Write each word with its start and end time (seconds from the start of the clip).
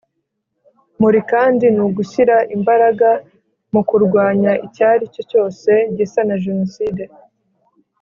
Muri 1.01 1.19
kandi 1.31 1.65
nugushyira 1.75 2.35
imbaraga 2.55 3.09
mu 3.73 3.81
kurwanya 3.89 4.51
icyari 4.65 5.03
cyo 5.13 5.23
cyose 5.31 5.69
gisa 5.97 6.19
na 6.27 6.35
jenoside 6.43 7.03